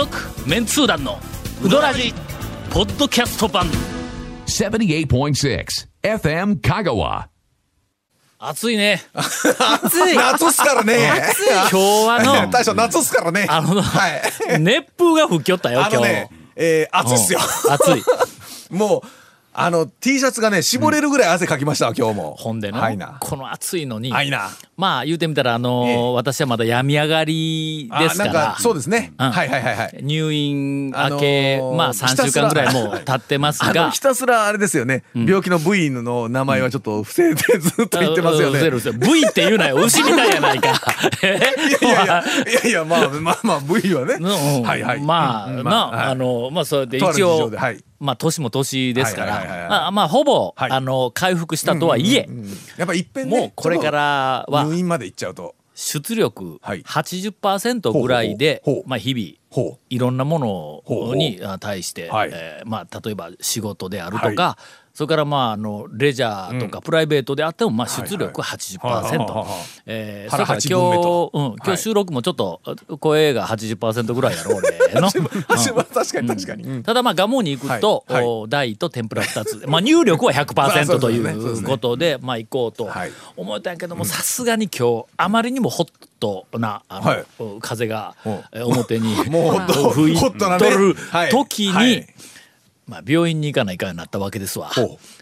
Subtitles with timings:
[0.00, 0.16] 続
[0.48, 1.18] メンツー団の
[1.62, 2.14] ウドラジ
[2.70, 3.66] ポッドキャスト版
[4.46, 5.66] 78.6
[6.02, 7.26] FM Kagawa.
[8.38, 11.22] 暑いね暑い夏っすからね。
[11.70, 11.76] 今日
[12.06, 13.44] はの大将夏っすからね。
[13.46, 14.22] あの、はい。
[14.58, 17.40] 熱風が吹きよったよあ今日、のね、えー、暑いっすよ。
[17.66, 18.02] うん暑い
[18.74, 19.19] もう、
[19.52, 22.36] あの、T シャツがね、絞れるぐらい汗かきましたわ、今日も。
[22.38, 23.16] ほんでの、はいな。
[23.20, 24.12] この暑いのに。
[24.76, 26.14] まあ言うてみたらあのーええ。
[26.14, 28.32] 私はまだ病み上がりですから。
[28.32, 29.12] か、そうですね。
[29.18, 29.30] うん。
[29.30, 29.98] はいはいはいはい。
[30.02, 38.60] 入院明け、あのーまあ3週間ぐらいもう経ってますあがのひたすらあれですよね、病気の部員の名前はちょっと伏せてずっと言ってますよね。
[38.70, 39.76] V って言うなよ。
[39.76, 40.68] 牛みたいやないか。
[41.22, 42.24] いやいや。
[42.64, 44.14] いやまあまあまあ部員はね。
[44.14, 44.62] うん。
[44.62, 45.00] はいはい。
[45.00, 45.64] まあ、うん。
[45.64, 49.60] な、はいあのまあそれで一応はいまあ年も年ですかはいはいはいはい。
[49.60, 50.70] らまあまあほぼ、はい。
[50.70, 55.54] あの回復したとはいえ、うんやっぱいっぺんねもうこれからは入院まで行っちゃうと。
[55.74, 56.82] 出力はい。
[56.82, 58.88] 80%ぐらいで、ほうほうほう。
[58.90, 62.30] まあ日々ほいろんなものにあ対して、はい。
[62.32, 64.58] えーまあ、例えば仕事であるとか、は
[65.00, 68.50] それからまああのレジャーとかプライベートであってもまあ出力はい。
[68.50, 69.46] はい80%はいはいはい
[69.86, 71.30] えーそれから今と。
[71.32, 71.76] 日、うん、今はい。
[71.76, 72.60] 日収録もちょっと
[72.98, 74.68] 声が80%ぐらいやろ俺
[75.00, 75.10] の。
[75.10, 76.82] 確かに確かに、うん。
[76.82, 78.20] ただまあガモに行くと、はい。
[78.20, 78.24] はい。
[78.26, 79.64] お大と天ぷら2つ。
[79.66, 83.12] まあ入力は100% そうといそうことでまあ行こうとはい。
[83.38, 85.88] 思ったんやけどもさすがに今日あまりにもホッ
[86.20, 87.24] トなあの、はい。
[87.62, 88.14] 風が
[88.52, 91.30] 表に もう吹いとるはい。
[91.30, 92.06] 時に、はい
[92.90, 94.70] まあ、病院に行かないかになったわけですわ。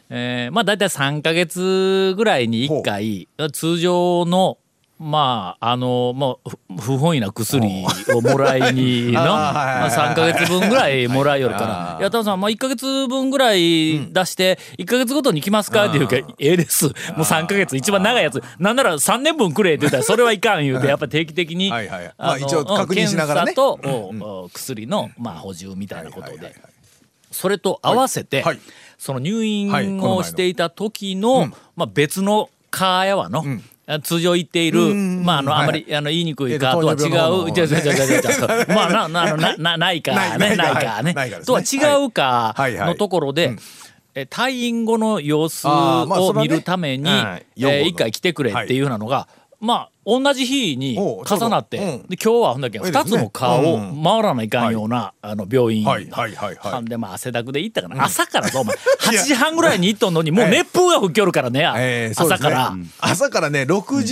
[0.09, 4.57] えーまあ大体3か月ぐらいに1回通常の
[4.99, 12.01] まああのもうふ不本意な薬をもらいにの まあ3か月分ぐらいもらいよるかあら「ー。
[12.01, 16.87] いやタモさん、まあ、1か月分ぐらい出して1か月ごとに来ますか?」って言うから「ええです。
[16.87, 18.43] もう3か月一番長いやつ。
[18.59, 23.53] なんなら3年分くれ」って言ったら「それはいかん」言うてやっぱ定期的にはあの一応確認しながらね。
[23.55, 26.33] 検査とおお薬のまあ補充みたいなことで。
[26.33, 26.78] はいはいはいはい
[27.31, 28.57] それと合わせて、はい。
[28.57, 28.61] はい
[28.99, 33.45] その入院をしていた時の、まあ、別のカーやわの、
[34.03, 35.25] 通常言っている、ん。
[35.25, 35.63] まああのはい。
[35.63, 37.65] あまり、あの言いにくいカーとは違う、病の方の違う。
[37.65, 38.67] 違う違う違う違う。
[38.75, 40.57] まあななななないかね。
[40.57, 41.03] ないか。
[41.03, 41.15] ね。
[41.47, 42.79] とは違うかはいはい。
[42.81, 43.57] はいのところで。
[44.15, 49.29] え退院後の様子を見るために、はいえ一回来てくれっていうようなのが、
[49.61, 52.09] まあ同じ日に重なって、うん。
[52.09, 53.11] で今日はほんだけ2いいですね。
[53.11, 56.85] つの川をうん回らないかんような、あの病院、はいはいはいはい。
[56.87, 58.75] でまあ汗だくで行ったかな、朝からぞお前。
[59.21, 60.51] 8時半ぐらいに行っとんのにもうええ。
[60.51, 64.03] 熱風が吹きよるからね、朝から、朝からね6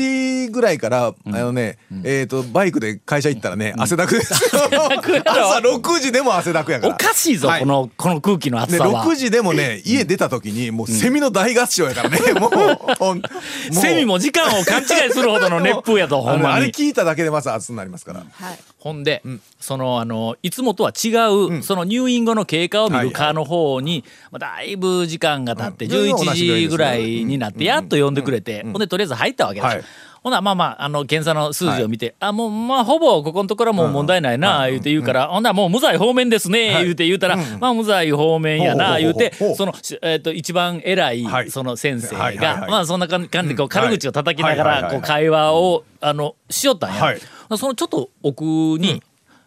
[0.45, 6.95] 時ぐらいから、あのね、えっ、とバイクで会社行ったらね、汗だくです朝6時でも汗だくやから。
[6.95, 7.61] おかしいぞ、はい。
[7.61, 9.05] このこの空気の暑でさは。
[9.05, 13.75] 6時でもね家出た時にもうセミの大合唱やからね、 もう。
[13.75, 16.73] セミも時間を勘違いするほどの熱風やとほんあのあれまに。
[16.73, 18.59] 聞いただけでまず熱くなりますから、はい。
[18.79, 19.23] ほんで、
[19.61, 21.11] そのあのいつもとは違
[21.59, 26.15] う、その入院後の経過を見る科の方に、まあ、だいぶ時間が経って、うん。
[26.15, 29.67] 11時ぐらいになってやっと呼んでくれて、ほんでとりあえず入ったわけだ。
[29.67, 29.85] はい
[30.27, 41.51] ほなまあまああの検査の数字を見て、あもうまあほぼここのところはもう問題ないな言うて言うから、ほんならもう無罪方面ですね言うて言うたら、まあ無罪方面やな言うてそのしえっ、と一番偉いはい。
[41.53, 47.01] その先生がまあそんな感じでこう軽口を叩きながらこう会話をあのしよったんや。
[47.01, 47.21] はい。
[47.57, 49.01] そのちょっと奥に、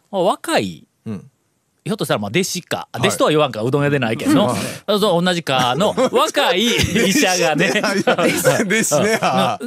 [0.10, 1.30] まあ若い、ん
[1.86, 4.54] ひょっとしたらまあ弟子か、弟子とは言わんかうどん屋でないけど、
[5.00, 7.72] そう同じかの若い医者がね。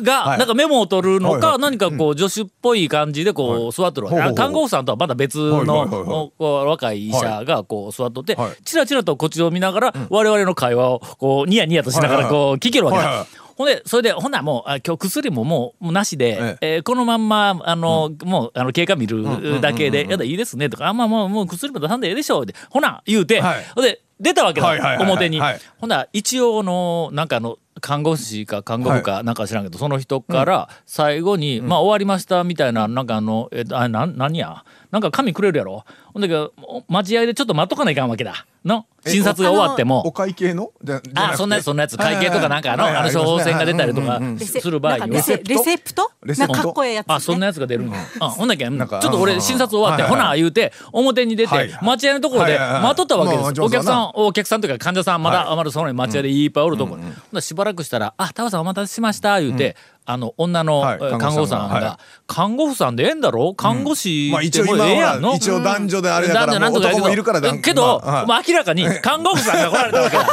[0.02, 0.38] が、はい。
[0.38, 8.50] なんかメモを取るのか、何かこう助手っぽい感じでこう座ってるわけ、看護婦さんとはまた別の、若い医者がこう座っとって、はい。
[8.64, 13.26] チラチラとこっちを見ながら、我々の会話をこうニヤニヤとしながらこう聞けるわけだ。
[13.62, 16.76] ほんでそれでほんならもうあ今日薬ももうもうなしで、ええ。
[16.78, 23.82] ーこのまんまあの、もうあの経過見るだけで「やだいいですね」とか「あまあまあもう薬も出さんでええでしょ」ってほな言うて、はい。
[23.82, 25.40] で出たわけだ、表に。
[25.40, 25.60] はい。
[25.78, 34.64] ほんなら一応のなんかあの看護師か看護婦かなんか知らんけど、その人から最後に、まあ終わりましたみたいななんかあのえあなん何や？
[34.92, 35.84] なんか紙くれるやろ？
[36.12, 38.46] ほんだけどお待合でちょっと待っとかないかんわけだ。
[38.64, 38.86] の？
[39.04, 40.06] 診察が終わっても。
[40.06, 40.70] お会計の？
[41.14, 41.96] あそんなやつそんなやつ。
[41.96, 45.06] 会計とかなんかあのあの処方箋が出たりとかする場合には。
[45.08, 45.52] レセプト？
[45.52, 46.10] レセプト？
[46.26, 47.90] なんかかっこええやつ、ね、あそんなやつが出るん。
[47.90, 55.56] やあほんだけんちょっと俺診察終わってほな言うて表に出て待合のところで待っとったわけまあですお客さん上お客さんというか患者さんまだはい。
[55.56, 56.96] まだその待合でいっぱいおるとこ。
[56.96, 60.82] ほんしばらくしたら「あタワさんお待たせしました」言うてあの女の、
[61.18, 63.54] 看護婦さんが、看護婦さんでええんだろ？
[63.54, 68.42] 看護師ってもうええやんの、は一応男女であれだから男もう男もいるからだけど、まあ。
[68.46, 70.24] 明らかに看護婦さんが来られたわけだ。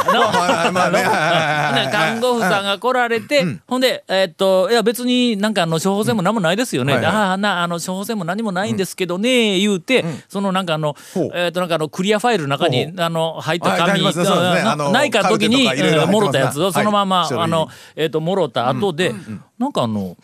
[1.90, 6.94] 看護婦さんが来られて、ほんで、えーっと、いや別になんかあの処方箋も何もないですよね。
[6.94, 10.96] ああ、な、あの処方箋も何もないんですけどね、言うて、そのなんかあの
[11.34, 15.68] えーっとなんかあのクリアファイルの中にあの、入ったはい紙、ないか時に、
[16.10, 17.38] もろたやつをそのまま、はい。
[17.38, 19.14] あの、えーっと、もろた後で、
[19.60, 20.16] なんかあの、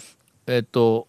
[0.47, 1.09] えーっと、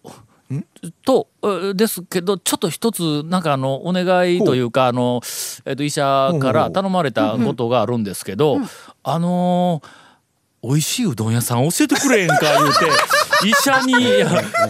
[1.05, 4.03] と、えですけど、ちょっと一つ、なんかあの、お願
[4.35, 5.21] いというか、あの、
[5.65, 8.57] えっ、と、医者から頼まれたことがあるんですけど、
[9.03, 10.07] あのー
[10.63, 12.85] 美味しいうどん屋さん教えてくれへんか言うて
[13.43, 13.93] 医者に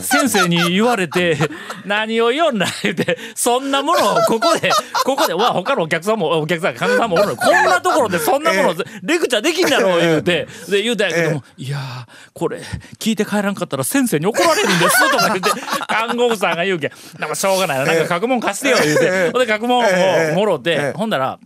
[0.01, 1.37] 先生に言われて
[1.85, 4.69] 何を言うんだ言うてそんなものをここで
[5.03, 7.31] ここでわ他のお客さんもお客さん患者さんもおるの。
[7.33, 10.47] にこんなところでそんなものレクチャーできんだろう言うて。
[10.69, 11.81] で言うたんやけども、いやー
[12.33, 12.61] これ
[12.99, 15.49] 聞いて帰らんかったら先生に怒られるんです とか言って。
[15.87, 19.31] 看護婦さんが言うけんなんかしょうがないななんか書くもん貸してよ言うて。
[19.31, 21.39] ほんで書くもんをもろてほんだら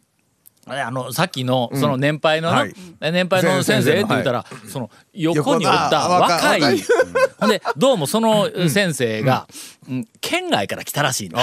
[0.68, 2.74] あのさっきのその年配のな、はい。
[3.00, 6.62] 年配の先生って言ったら、その横におった若い。
[6.62, 6.80] 若い
[7.40, 9.48] ほん でどうもその先生が、
[9.90, 10.08] うん。
[10.22, 11.42] 県外から来たらしいんだ。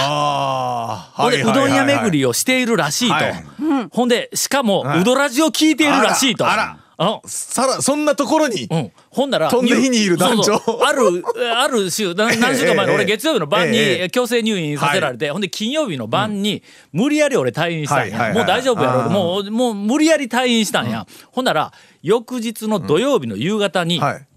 [1.13, 3.45] ほんでうどん屋巡りりをしているらしいと、はい。
[3.91, 5.01] ほんでしかも、はい。
[5.01, 6.49] うどらじを聞いているらしいと。
[6.49, 10.55] あらあのさらそんなところにうん、ほんなら飛んで火にいる団長
[10.85, 11.23] ある
[11.55, 16.61] ある週な 何週間前のええ俺月曜日の晩にええ強制入院させられて、ほんで金曜日の晩に
[16.91, 21.71] 無理やり俺退院したんや、もう大丈夫やろもうもう無理やり退院したんや、ほんなら
[22.03, 24.28] 翌日の土曜日の夕方に、はい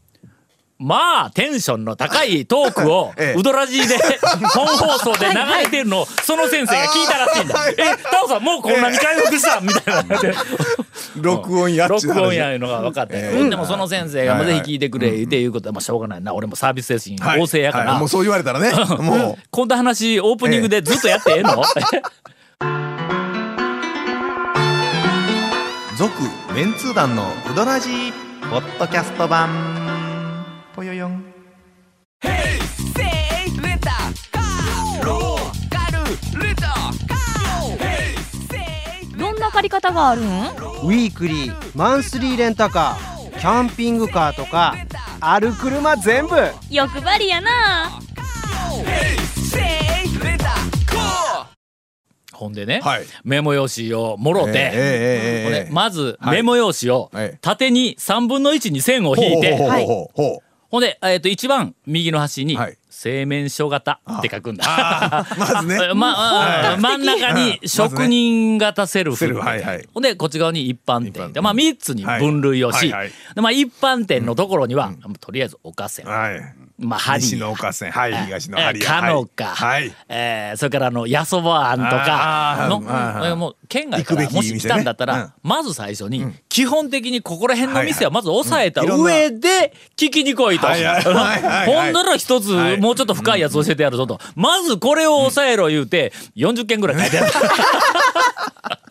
[0.82, 3.38] まあテンションの高いトークを ええ。
[3.38, 3.96] ウドラジで
[4.52, 7.58] 本放送で流れてるのをその先生が聞いたらしいんだ。
[7.58, 10.18] はい「えタオさんもうこんなに回復した?」みたいな。
[10.18, 10.34] で
[11.16, 16.34] 録音やっ録音やいうのが分かって、えでもその先生がぜひ聞いてくれっていうことはまあしょうがないな。
[16.34, 17.40] 俺もサービス精神はい。
[17.40, 18.00] 旺盛やから、はい。
[18.00, 18.72] もうそう言われたらね。
[18.98, 19.42] もう。
[19.50, 21.62] こんな話オープニングでずっとやってええの、
[25.96, 26.12] 続
[26.54, 28.12] メンツー団のウドラジー
[28.50, 29.81] ポッドキャスト版
[39.72, 40.24] 方があるん？
[40.24, 44.76] ウィークリーマンスリーレンタカーキャンピングカーとか
[45.18, 46.36] ある車全部。
[46.70, 47.90] 欲張りやな。
[52.32, 53.04] ほんでね、はい。
[53.22, 54.70] メモ用紙をもろて、えええええ
[55.40, 56.36] えほんでええまずはい。
[56.38, 57.38] メモ用紙をはい。
[57.40, 60.38] 縦に3分の1に線を引いて、ほう
[60.72, 65.26] ほんで、えっと一番右の端にはい「製麺所型」って書くんだ。
[65.38, 65.78] まずね。
[65.94, 69.34] まあ、真ん中に職人型セルフ、
[69.92, 72.90] ほんでこっち側に一般店で、まあ、3つに分類をし、
[73.36, 76.04] まあ、一般店のところには、とりあえずおかせ。
[76.04, 76.40] ん、はい
[76.82, 79.92] まあ、針西の岡線はい東のかのか、はい。
[80.08, 90.66] えーそれからあのやそばあんとかのもう県外からもし来たんだったら、店ねまず最初に、基本的にここら辺の店はまず抑えた上で聞きに来いと。
[90.66, 91.04] はいはい。
[91.04, 91.42] はいはい。
[91.42, 92.80] はいほんなら一つ、はい。
[92.80, 94.20] もうちょっと深いやつ教えてやるぞと。
[94.34, 98.78] まずこれを抑えろ言うて、40件ぐらい書いてあ。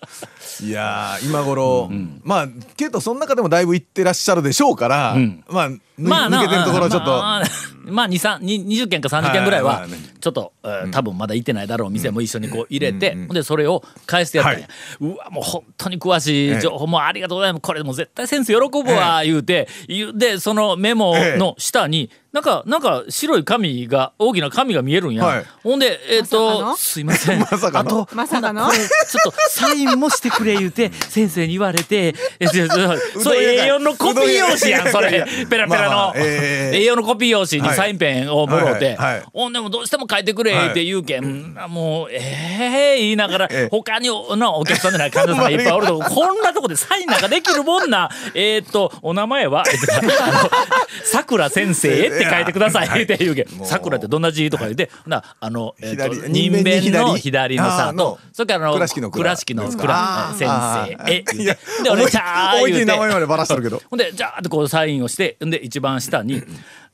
[0.64, 1.90] いやー今頃、
[2.24, 2.48] まあ
[2.78, 5.44] けどその中でもだいぶ行ってらっしゃるでしょうから、ん。
[5.50, 7.44] まあぬまあな抜けてるところちょっと、まあ、
[7.86, 9.86] まあ、2、3、に20件か30件ぐらいは
[10.20, 14.68] ちょっと、えー多分まだ行ってないだろう店も一緒にこう入れて、ほんで、それを返してやったんや。
[15.00, 17.62] うわ、もう本当に詳しい情報もありがとうございます。
[17.62, 25.26] これもう絶対先生喜ぶわ、言うて、言うで、そのメモの下に、なんか、なんか白い紙が、大きな紙が見えるんや。
[25.26, 25.46] はい。
[25.64, 26.76] ほんで、えっ、まさかと、の？
[26.78, 27.40] すいません。
[27.44, 27.80] まさかの？
[27.80, 28.72] あと、まさかの？
[28.72, 35.26] ちょっとサインもしてくれ言うて、先生に言われて、 そそれ A4 のコピー用紙やん、それ。
[35.50, 36.14] ペラペラまあまのあ。
[36.16, 49.64] ええ A4 のコピー用紙にサインペンをもろてはいはいはい「ほんでもどうしても書いてくれ」って言うけん、もう「ええ言いながら、ええ他におなお客さんでない患者さんがいっぱいおるとこ んなとこでサインなんかできるもんな えーっとお名前は
[51.04, 57.42] 「さくら先生」って書いてくださいって言うけん「もうさくらってどんな字?」とか言ってほなあの、えーっと左人人弁の左。
[57.42, 58.76] 左のさとそれからあの
[59.12, 60.34] 倉敷の倉。
[60.38, 62.80] 先生えいやで俺ちゃー言うて。
[62.80, 63.82] り名前までばらしてるけど。
[63.90, 66.42] ほんで、じゃーってこうサインをして、んで、一番下に、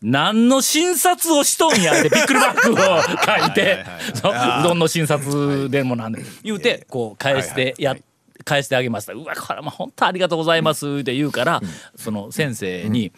[0.02, 7.96] 何の診察をしとんやってビックリバックを書いて、そううどんの診察でもなんで、言うて、こう返してや、
[8.44, 9.14] 返してあげました。
[9.14, 11.62] うわ、これも本当ありがとうございますって言うから、
[11.96, 13.12] その先生に、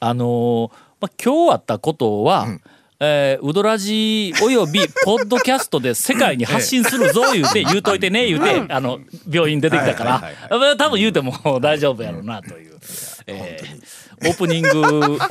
[0.00, 2.46] あのーまあ、今日あったことは、
[3.00, 10.76] えーウドラジおよびポッドキャストで世界に発信するぞ言うて言うといてね言うてあの病院出てきたから。
[10.76, 12.78] 多分言うても大丈夫やろうなという
[13.26, 14.80] えーオープニング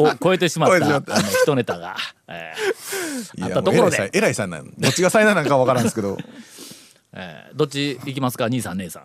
[0.04, 1.16] を超えてしまったた。
[1.16, 1.96] あの一ネタが、
[2.28, 2.54] え
[3.38, 3.98] いやあったところで。
[4.00, 4.60] もう偉いさんな。
[4.60, 6.16] んどっちが才能なんかわからんですけど。
[6.16, 6.26] ー
[7.14, 8.46] えーどっち行きますか？
[8.46, 9.04] 兄さん姉さん。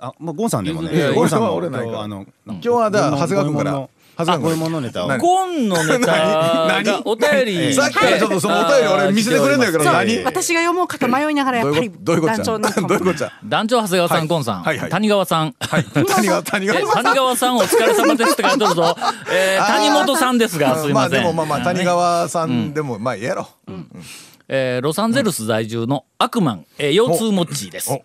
[0.00, 0.94] あ、まあ、ゴンさんでもね。
[0.94, 1.92] いやいやゴンさんは俺ないか。
[1.92, 5.08] らあの、今日はだ長谷川君からあ、こういうものネタを。
[5.08, 5.20] 何？
[5.20, 7.72] ゴンのネタがお便り。
[7.72, 10.24] さっきからちょっとそのお便り俺見せてくれんだけど何？
[10.24, 14.28] 私が読もうかと迷いながらやっぱりどういうこ団長どういうこっちゃの どういうこっちゃ団長長谷川さん、はい。
[14.28, 15.84] ゴンさん、谷川さん、はい。
[16.06, 18.96] 谷川谷え川谷川さんお疲れ様ですって書いてるぞ、
[19.32, 23.48] えー 谷本さんですがすいません、あでもまあまあ谷川さんでもまあいいやろ。
[24.48, 27.96] えーロサンゼルス在住のアクマン、えー腰痛モッチーです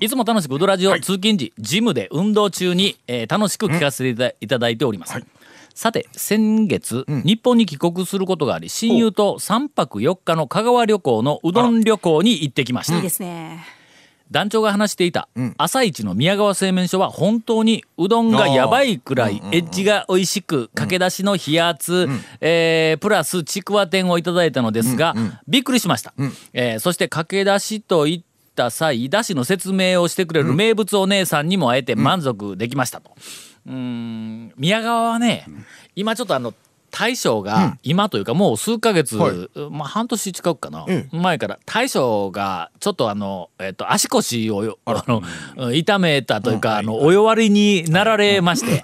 [0.00, 5.14] いつも楽しくウドラジオ、通勤時ジムで運動中に、えー楽しく聞かせていたいただいております、
[5.80, 12.96] さて先月、日本に帰国することがあり親友と3泊4日の香川旅行のうどん旅行に行ってきました。
[12.96, 13.64] いいですね。
[14.30, 22.06] 団長が話していた朝一の宮川製麺所は本当にうどんがやばいくらいエッジが美味しく駆け出しの冷圧、
[22.42, 25.14] えープラスちくわ天をいただいたのですが、
[25.48, 26.12] びっくりしました、
[26.52, 28.22] えーそして駆け出しと言っ
[28.54, 33.12] た際だしの説明をしてくれる名物お姉さんにも会えて満足できましたと。
[33.66, 34.52] うーん。
[34.56, 35.46] 宮川はね、
[35.94, 36.54] 今ちょっとあの
[36.90, 39.48] 大将が今というかもう数ヶ月、はい。
[39.70, 45.22] まあ半年近くかな、え前から大将がちょっとあの、えっと足腰をよあの
[45.56, 45.76] うん。
[45.76, 48.82] 痛めたというか、あのお弱りになられまして、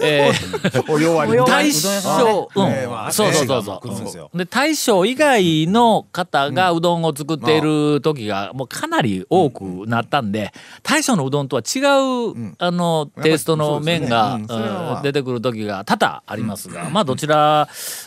[0.00, 4.38] えーお弱り大将、うんそうそうそうそう。
[4.38, 14.38] で大将以外の方がうどんを作っている時がもうかなり多くなったんで大将のうどんとは違う、あのテイストの麺が、
[15.02, 17.43] 出てくる時が多々ありますが、まあどちら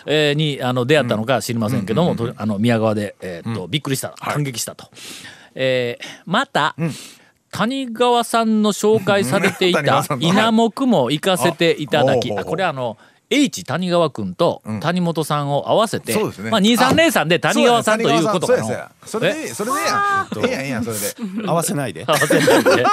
[0.05, 4.89] えーにあの出会ったのか知りませんけども、あの宮川で、えーっとびっくりした感激したと。
[5.55, 6.75] えーまた、
[7.51, 12.97] 谷川さんの紹介されていた稲目も行かせていただき、あほうほうほうあこれあの
[13.29, 18.91] H 谷川君と谷本さんを合わせて、うですねまあ2303で谷川さんということかそうやな。
[19.05, 22.05] そうやそれでそれでええやんええやんそれで合わせないで。
[22.07, 22.85] 合わせないで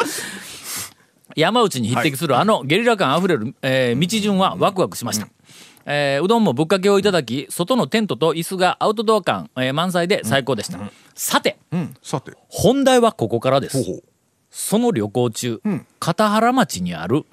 [1.36, 5.28] 山内に匹敵するあのゲリラ感あふれる、えー道順はワクワクしました。
[5.86, 10.78] えーうどんもぶっかけをいただき外のテントと椅子がアウトドア感、えー満載で最高でした、
[11.14, 11.94] さてうん。
[12.02, 12.32] さて。
[12.48, 14.02] 本題はここからです。
[14.50, 15.86] その旅行中、ん。
[15.98, 17.24] 片原町にある、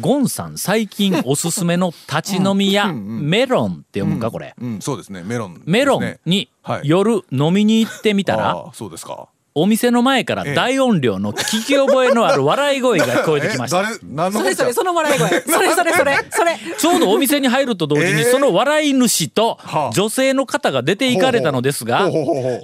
[0.00, 4.80] ゴンさん最近おすすめの立ち飲み屋、メロンって読むかこれ、うん。
[4.80, 5.22] そうですね。
[5.22, 5.60] メロンね。
[5.64, 6.88] メロンにはい。
[6.88, 13.80] 夜飲みに行ってみたら、そうですかお店の前から大音量の聞き覚えのある笑い声が聞こえてきました。
[13.80, 15.28] え誰何のそれそれその笑い声。
[15.48, 16.58] それそれそれそれ。
[16.76, 19.90] ちょうどお店に入ると同時にえーその笑い主とはあ。
[19.94, 22.06] 女性の方が出て行かれたのですが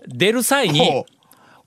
[0.07, 0.81] 出る際に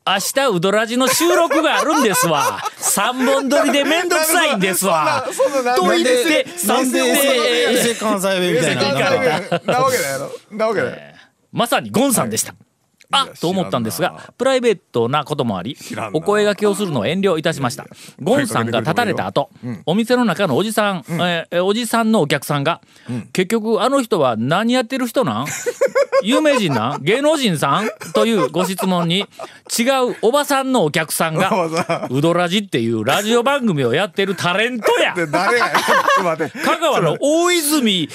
[0.08, 2.64] 明日ウドラジの収録があるんですわ。
[2.78, 5.26] 三本撮りでめんどくさいんですわ。
[5.76, 7.00] と言ってなんで
[8.00, 8.84] 関西弁みたいな。
[8.84, 11.16] なわけないやろなわけない
[11.52, 12.54] まさにゴンさんでした。
[13.12, 15.78] やと思ったんですがプライベートなこともあり
[16.14, 17.86] お声掛けをするのを遠慮いたしました。
[18.22, 19.50] ゴンさんが立たれた後
[19.86, 22.82] お店の中のおじさん、えーおじさんのお客さんが、
[23.34, 25.48] 結局あの人は何やってる人なん？
[26.24, 27.04] 有名人なん？
[27.04, 27.90] 芸能人さん？
[28.14, 29.26] というご質問に
[29.78, 35.14] 違うおばさんのお客さんがおばさ「ウドラジ」っていうラジオ番組をやってるタレントや。
[35.16, 38.10] 香川の大泉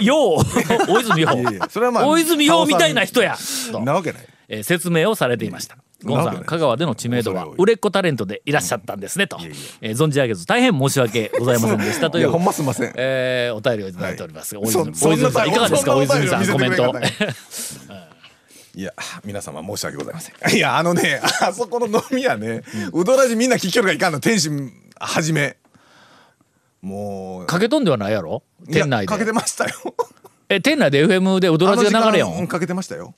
[0.00, 0.36] 洋。
[0.88, 1.28] 大泉洋。
[2.06, 3.36] 大泉洋みたいな人や。
[3.72, 5.78] となわけないえー説明をされていました。
[6.04, 9.38] ゴンさん、香川での知名度は売れっ子タレントでいらっしゃったんですねと、
[9.80, 12.92] えー存じ上げず大変申し訳ございませんでしたといういやほんますんません。
[12.96, 14.54] えーお便りをいただいております。
[14.54, 15.94] が、大そ泉大泉さんいかがですか？
[15.96, 16.94] 大泉さんコメント。
[18.76, 18.92] いや
[19.24, 20.56] 皆様申し訳ございません。
[20.56, 20.58] い。
[20.58, 25.56] やあのねあそこの飲み屋ねうどらじみんな聞きよるがいかんの天心はじめ。
[26.80, 27.46] もう。
[27.46, 28.42] かけとんではないやろ？
[28.68, 29.32] いや店内かけてで。
[29.32, 29.72] ましたよ。
[30.48, 32.46] え店内で FM でウドラジが流れよん。
[32.48, 33.14] かけてましたよ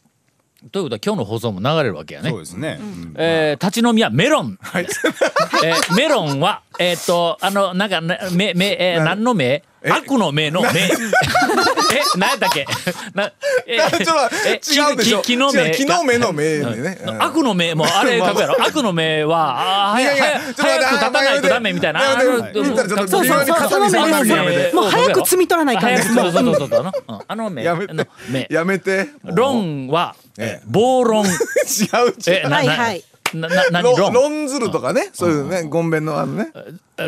[0.71, 2.39] ということは今日の放送も流れるわけやねそう。
[2.39, 2.79] ですね。
[3.17, 4.59] えー立ち飲み屋メロン。
[4.61, 4.87] はい
[5.65, 9.65] えーメロンはえーっとあのなんかねめめえー何の目？
[9.85, 10.69] 悪の目の目。
[11.93, 12.67] え何やったっけ？
[13.15, 13.33] な
[13.67, 15.21] えちょっとえ違うでしょ。
[15.23, 16.59] きき木の目の目？
[16.59, 16.99] の目でね。
[17.07, 17.23] うん。
[17.23, 22.01] 悪の目もうあれ書くやろ悪の目はあーいやいや早ちょっと待って早く立たないとダメみたいな。
[22.01, 23.69] そうそうそう。
[23.69, 27.19] その目もう早く摘み取らないかん早くですもうそうそうそうそううん。
[27.27, 28.07] あの目やめて。
[28.51, 29.09] やめて。
[29.25, 31.25] ロンはええ暴論。
[31.27, 32.49] 違う違う。
[32.51, 35.11] はいはいなな何ロロンロンズルとかね。
[35.13, 36.53] そういうねゴンベンのあのね。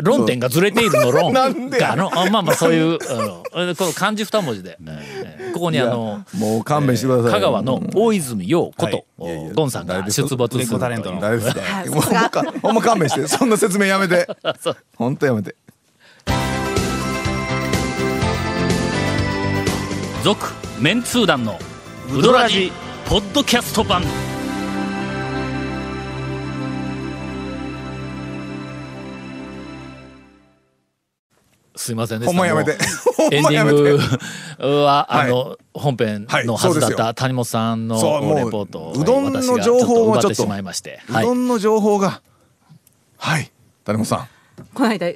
[0.03, 1.33] 論点がずれているの論。
[1.33, 2.09] なんでかの？
[2.13, 9.25] あまあまあそういうあのこの漢字二文字で、えーここにあのもう勘弁してください香川の大泉洋こと、い。
[9.25, 11.21] やいやゴンさんが出没するタレントの。
[11.21, 11.61] 誰ですか？
[11.89, 13.25] ほんまかほんま勘弁して。
[13.29, 14.27] そんな説明やめて。
[14.59, 14.77] そう。
[14.97, 15.55] ほんとやめて。
[20.23, 21.57] 続メンツー団の
[22.11, 22.71] ウドラジ
[23.05, 24.03] ポッドキャスト版
[31.75, 32.31] すいませんでした。
[32.31, 32.77] ほんまやめて。
[33.31, 33.83] エン まやめて。
[33.83, 33.97] ディン
[34.59, 35.27] グは、はい。
[35.27, 37.95] あの本編のはずだった谷本さんの
[38.35, 41.25] レポートをうどんの情報をちょっとしまいまして、うはい。
[41.25, 42.21] どんの情報が。
[43.17, 43.51] はい。
[43.83, 44.27] 谷本さん。
[44.73, 45.07] この間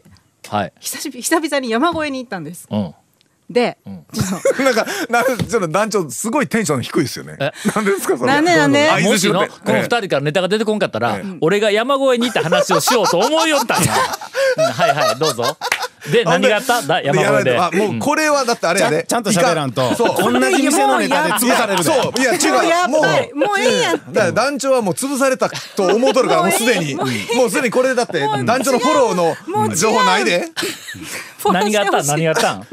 [0.50, 0.74] はい。
[0.80, 2.68] 久しぶり久々に山越えに行ったんです。
[2.70, 2.94] うん、
[3.50, 7.38] で、 なんかなんかちょっと団長すごいテンション低いですよね。
[7.40, 7.52] え？
[7.74, 8.32] なんでですかそれ。
[8.32, 8.88] なんでなんで？
[8.88, 11.24] 相もしのこの二人からネタが出てこんかったら、え。
[11.42, 13.94] 俺が山越えに行った話をしようと思いよったんや、
[14.58, 15.58] うんはいはいどうぞ
[16.12, 17.60] で何があっただ山越えで。
[17.60, 19.04] あもうこれはだってあれやで。
[19.04, 19.96] ちゃんと喋らんと。
[19.96, 20.32] そう。
[20.32, 21.84] 同じ店のネタで潰されるで。
[21.84, 22.20] そう。
[22.20, 22.90] いや違う。
[22.90, 23.60] もうもう。
[23.60, 26.96] ええやんだから団長はもう潰されたと思うとるからもうすでに。
[26.96, 30.46] もうすでにこれだって団長のフォローの情報ないで。
[31.52, 32.68] 何があったん何があったん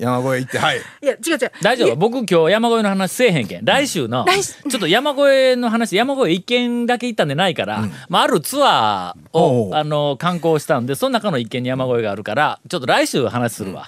[0.00, 0.78] 山越え行ってはい。
[0.78, 1.52] いや違う違う。
[1.62, 1.96] 大丈夫？
[1.96, 3.64] 僕今日山越えの話せえへんけん。
[3.64, 4.24] 来週の。
[4.24, 13.86] ちょっと山越えの話山越え一軒だけ行ったんでないから、まあ、あるツアーをあの観光したんでその中の一軒に山越えがあるからちょっと来週話するわ、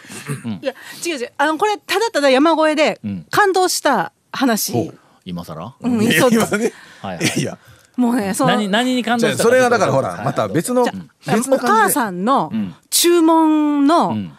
[0.60, 1.32] いや違う違う。
[1.38, 3.26] あのこれただただ山越えでん。
[3.30, 4.92] 感動した話、
[5.24, 6.72] 今更、うね。
[7.00, 7.40] はいはい。
[7.40, 7.58] いや。
[7.96, 10.86] もうねその何何に感動したそれはだからほらまた別の
[11.26, 12.74] 別のお母さんのん。
[12.90, 14.32] 注文の、ん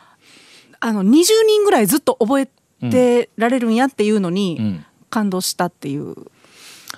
[0.86, 2.50] あの20人ぐらいずっと覚え
[2.90, 4.86] てられるんやっていうのに、ん。
[5.14, 6.16] 感動したっていう。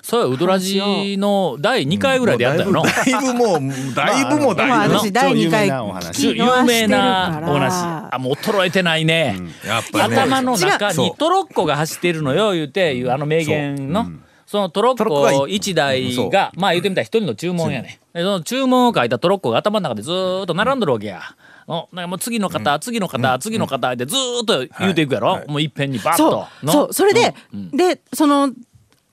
[0.02, 0.80] それはウドラジ
[1.18, 6.28] の第2回ぐらいでやったよな、だいぶもうだいぶもうまあだいぶ私第2回超有名なお話。
[6.28, 7.42] 聞き有名逃してるから。
[7.42, 8.10] なお話。
[8.12, 10.22] あもう衰えてないね、やっぱりね。
[10.22, 14.08] 頭の中にトロッコが走っているのよ言うていうあの名言の。
[14.46, 21.22] そのトロットロッコがコ一1台がまあ言うてみたら一人の注文やねでその注文を書いたトロッコが頭の中でずーっと並んどるわけや。
[21.68, 26.94] のなんかもう次の方、次の方、次の方でずーっと言うていくやろ、もういっぺんにバッそとうそう。
[26.94, 27.34] それで、
[27.74, 28.52] でその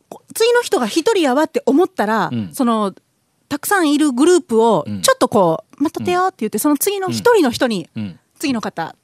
[0.09, 2.50] こ次の人が一人やわって思ったら、ん。
[2.52, 2.94] その
[3.49, 5.02] たくさんいるグループをん。
[5.02, 8.18] ちょっとこう「待っとってよ」って言ってその次の一人の人に、ん。
[8.38, 9.01] 次の方あ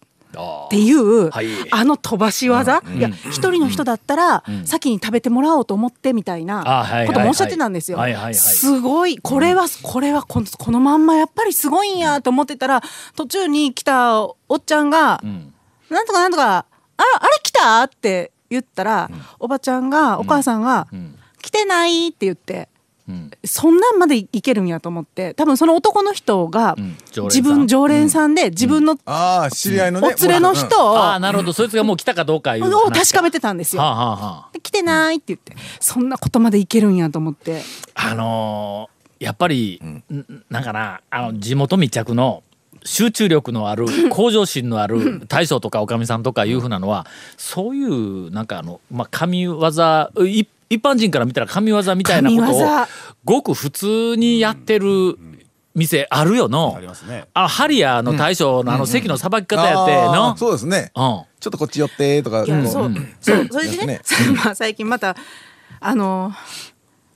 [0.67, 1.49] っていう、はい。
[1.71, 7.99] あの飛ばし技、いや一人の人だったら、先に食べてもらおうと思ってみたいなこともおっしゃってたんですよ。
[8.35, 9.19] すごい。
[9.19, 12.83] これは、これはこのこのまんまやっぱりすごいんやと思ってたら
[13.17, 15.53] 途中に来たおっちゃんが「ん。
[15.91, 16.65] なんとかなんとかあ
[16.97, 22.69] あれ来た?」って言ったら、おばちゃんがお母さんがん「来てない」って言って。
[23.13, 26.77] んそんなんまでいけるんやと思って多分その男の人が
[27.15, 31.53] 自分常連さんで自分のああ知り合いのねお連れの人をああなるほど。
[31.53, 33.83] そいつがもう来たかどうかいう話を確かめてたんですよ。
[34.63, 37.63] 来てないって言ってそんなことまでいけるんやと思って。
[37.95, 40.45] あのーやっぱり、ん。
[40.49, 42.45] なんかなあの地元密着の
[42.85, 49.61] 集中力のある 向上心のある大将とかおかみさんとかいうふうなのはそういうなんかあの、まあ、神業
[50.25, 52.87] い一般人から見たら神業みたいなことを
[53.25, 55.17] ごく普通にやってる
[55.75, 56.75] 店あるよの。
[56.77, 57.27] ありますね。
[57.35, 60.35] あのハリアーの大将のあの席のさばき方やってあの。
[60.35, 60.91] ー、そうですね。
[60.95, 62.45] うん、ちょっとこっち寄ってとか。
[62.47, 62.67] そう。
[63.21, 63.87] そうそれでね。
[63.87, 64.01] ね。
[64.45, 65.17] まあ最近また
[65.81, 66.33] あの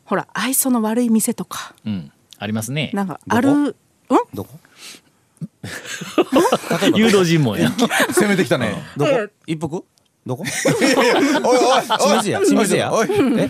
[0.04, 1.74] ほら愛想の悪い店とか。
[1.84, 2.90] うん、ありますね。
[2.94, 3.74] なんかあるうん？
[4.34, 4.48] どこ？
[6.94, 7.70] 誘導尋問や。
[8.14, 8.74] 攻めてきたね。
[8.96, 9.10] どこ？
[9.10, 9.84] え一服？
[10.24, 10.44] どこ？
[11.44, 12.92] おいおいおい清水屋清水屋。
[12.92, 13.48] おいえ？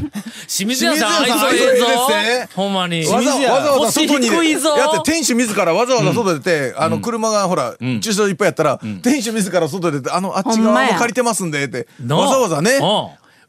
[0.48, 2.48] 清水屋さん愛清水屋さん想ええぞ。
[2.54, 3.06] ほんまに。
[3.06, 4.70] わざわざ外に腰低いぞ。
[4.70, 11.86] やって店主自らわざわざ外出て、あの車がほら、駐車場いっぱいやったら、店主自ら外出てあのあっち側も借りてますんでって。
[12.00, 12.78] なわざわざね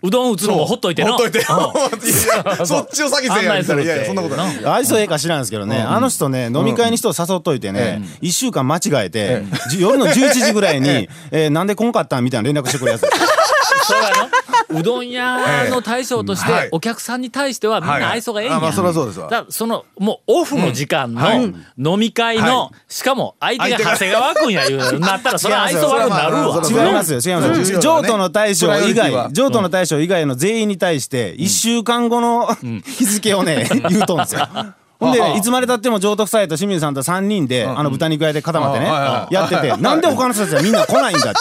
[0.03, 0.11] う。
[0.11, 1.13] どん打つのもほっといてな。
[1.13, 1.41] ほっといて。
[2.65, 3.75] そっちを先せやみたい。
[3.77, 4.65] ないやいやそんなことない。
[4.65, 13.03] 愛想ええか知らんですけどね、あの人ね飲み会に人を誘っといてね、一週間間違えて、じ夜の11時ぐらいに、 えーなんで来んかったんみたいな連絡してくるやつ
[13.83, 14.09] そうや
[14.73, 16.63] のうどん屋の大将としはい。
[16.63, 19.29] てお客さんに対してはみんな愛想がええんや、はいあまあそりゃそうですわ。
[19.29, 21.53] だそのもうオフの時間はのい。
[21.93, 26.61] 飲み会の、はしかも相手が長谷川君やいうなったら それは愛想悪くなるわ。
[26.87, 27.75] 違いますよ違いますよ。
[27.75, 27.81] うん。
[27.81, 32.47] 譲渡の大将以外譲渡の大将以外の全員に対して1週間後の
[32.85, 34.47] 日付をね言うとんですよ
[35.03, 41.39] ほんでねいつまでたっても譲渡夫妻と清水さんと3人であの豚肉屋で固まってねやっててなんで他の人たちはみんな来ないんだって。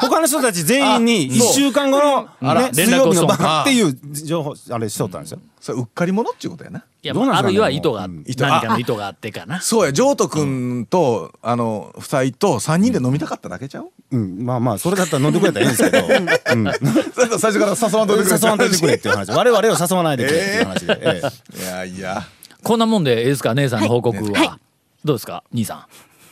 [0.00, 5.40] 他の人たち全員に1週間後のね水曜日の晩っていう情報あれしとったんですよ。
[5.60, 9.60] それうっかり者っちゅうことやないやあるいは意図が、何かの意図があってかな。
[9.62, 9.92] そうや。
[9.92, 14.44] 譲渡君と、あの夫妻と3人で飲みたかっただけちゃう、うん。
[14.44, 16.06] まあまあそれだったら飲んでくれたらいいんですけど。
[16.06, 16.64] うん。
[17.38, 19.30] 最初から誘わんといてくれ誘わんといてくれっていう話。
[19.30, 21.62] 我々を誘わないでくれっていう話で、ええ。
[21.62, 22.22] いやいや
[22.64, 24.32] こんなもんでええですか姉さんの報告は、はい。
[24.48, 24.58] はい。
[25.04, 25.86] どうですか兄さ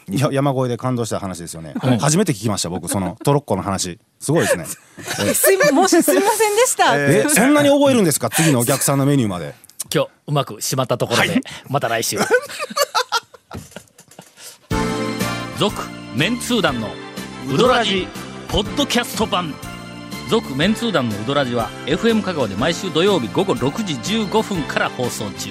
[0.09, 0.15] ん？
[0.15, 4.01] いや山越えで感動した話ですよね、初めて聞きました僕そのトロッコの話。
[4.19, 4.65] すごいですね。
[5.35, 6.97] すいもしすみませんでした。
[6.97, 8.29] えそんなに覚えるんですか？
[8.31, 9.55] 次のお客さんのメニューまで。
[9.95, 12.19] 今日うまくしまったところで、また来週。
[15.59, 15.83] 続
[16.17, 16.89] メンツー団の
[17.53, 18.09] ウドラジ
[18.49, 19.55] ポッドキャスト版。
[20.29, 25.51] 続メンツー団のウドラジは FM 香川で毎週土曜日午後6時15分から放送中